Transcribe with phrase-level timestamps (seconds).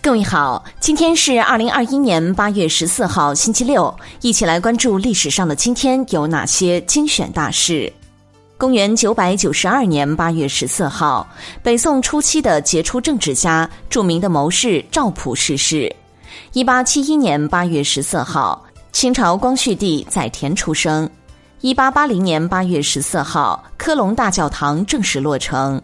[0.00, 7.92] 各位好，今天是二零二一年八月十四号，星期六，一起来关注历史上的今天有哪些精选大事。
[8.56, 11.28] 公元九百九十二年八月十四号，
[11.64, 15.94] 北宋初期的杰出政治家、著名的谋士赵普逝世。
[16.52, 21.10] 一八七一年八月十四号，清朝光绪帝载湉出生。
[21.60, 25.82] 一八八零年八月十四号，科隆大教堂正式落成。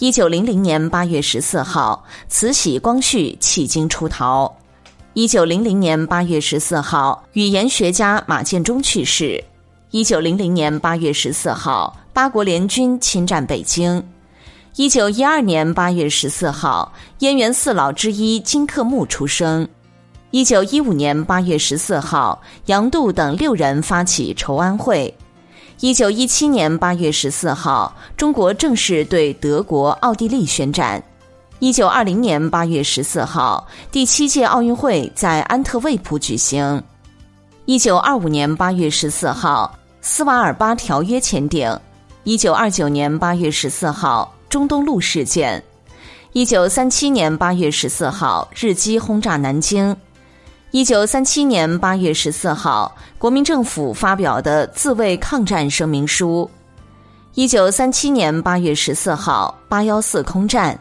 [0.00, 4.56] 一九零零年八月十四号，慈禧、光绪弃京出逃。
[5.12, 9.42] 一九零零年八月十四号，语言学家马建忠去世。
[9.90, 14.00] 一九零零年八月十四号，八国联军侵占北京。
[14.76, 19.68] 一九一二年八月十四号，燕园四老之一金克木出生。
[20.30, 25.12] 一九一五年八月十四号，杨度等六人发起筹安会。
[25.80, 31.00] 一九一七年八月十四号，中国正式对德国、奥地利宣战。
[31.60, 36.82] 一九二零年八月十四号，第七届奥运会在安特卫普举行。
[37.64, 41.78] 一九二五年八月十四号，斯瓦尔巴条约签订。
[42.24, 45.62] 一九二九年八月十四号，中东路事件。
[46.32, 49.96] 一九三七年八月十四号，日机轰炸南京。
[50.70, 56.48] 一九三七年八月十四号，国民政府发表的自卫抗战声明书。
[57.32, 60.78] 一九三七年八月十四号，八幺四空战。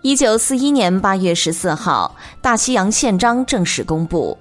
[0.00, 4.36] 一九四一年八月十四号，大西洋宪章正式公布。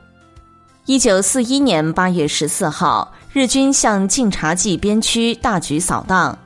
[0.85, 6.37] 一九四一年八月十四号，日军向晋察冀边区大举扫荡。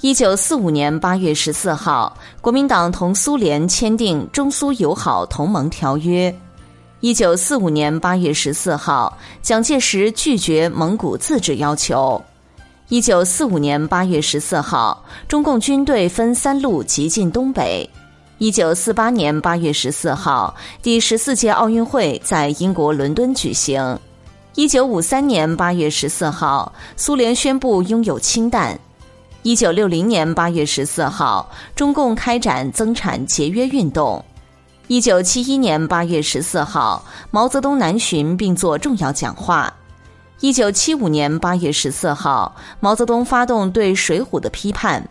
[0.00, 6.32] 一九四五年八月十四号，国民党同苏联签订中苏友好同盟条约。
[7.04, 12.24] 一九四五年八月十四号，蒋介石拒绝蒙古自治要求。
[12.88, 17.86] 一九四五年八月十四号，中共军队分三路急进东北。
[18.38, 23.98] 一九四八年八月十四号，第十四届奥运会在英国伦敦举行。
[24.54, 28.80] 一九五三年八月十四号，苏联宣布拥有氢弹。
[29.42, 34.24] 一九六零年八月十四号，中共开展增产节约运动。
[34.86, 39.72] 一九七一年八月十四号，毛泽东南巡并作重要讲话。
[40.40, 45.02] 一九七五年八月十四号，毛泽东发动对《水浒》的批判。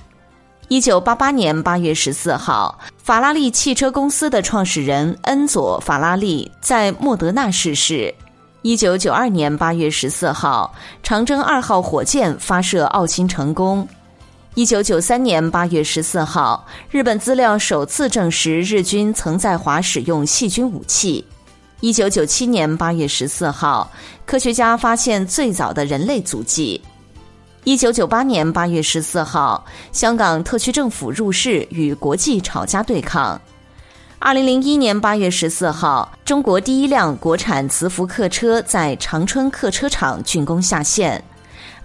[0.67, 8.13] 一九八八年八月十四号，法拉利汽车公司的创始人恩佐·法拉利在莫德纳逝世。
[8.61, 13.87] 一九九二年八月十四号，长征二号火箭发射澳星成功。
[14.55, 21.25] 一九九三年八月十四号，日本资料首次证实日军曾在华使用细菌武器。
[21.79, 23.91] 一九九七年八月十四号，
[24.27, 26.79] 科学家发现最早的人类足迹。
[27.63, 33.41] 一九九八年八月十四号，香港特区政府入市与国际吵架对抗。
[34.19, 41.21] 二零零一年八月十四号，中国第一辆国产磁浮客车在长春客车厂竣工下线。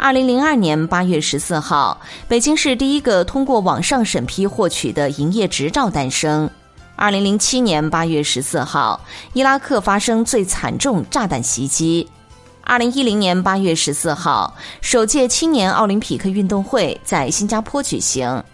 [0.01, 6.49] 二零零二年八月十四号，北京市第一个通过网上审批获取的营业执照诞生。
[6.95, 9.01] 二零零七年八月十四号，
[9.33, 12.09] 伊拉克发生最惨重炸弹袭击。
[12.63, 18.45] 二零一零年八月十四号，首届青年奥林匹克运动会在新加坡举行。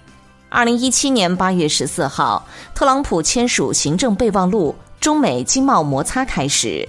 [0.49, 6.89] 二零一七年八月十四号，特朗普签署行政备忘录，中美经贸摩擦开始。